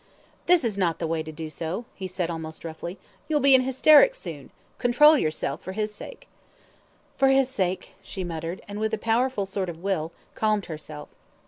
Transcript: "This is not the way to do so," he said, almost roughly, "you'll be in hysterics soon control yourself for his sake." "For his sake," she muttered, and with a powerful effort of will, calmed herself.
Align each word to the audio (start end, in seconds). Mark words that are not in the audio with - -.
"This 0.47 0.63
is 0.63 0.79
not 0.79 0.97
the 0.97 1.05
way 1.05 1.21
to 1.21 1.31
do 1.31 1.51
so," 1.51 1.85
he 1.93 2.07
said, 2.07 2.31
almost 2.31 2.65
roughly, 2.65 2.97
"you'll 3.27 3.39
be 3.39 3.53
in 3.53 3.61
hysterics 3.61 4.17
soon 4.17 4.49
control 4.79 5.15
yourself 5.15 5.61
for 5.61 5.73
his 5.73 5.93
sake." 5.93 6.27
"For 7.17 7.27
his 7.27 7.49
sake," 7.49 7.93
she 8.01 8.23
muttered, 8.23 8.63
and 8.67 8.79
with 8.79 8.95
a 8.95 8.97
powerful 8.97 9.43
effort 9.43 9.69
of 9.69 9.83
will, 9.83 10.11
calmed 10.33 10.65
herself. 10.65 11.09